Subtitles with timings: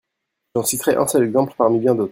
[0.55, 2.09] J’en citerai un seul exemple, parmi bien d’autres.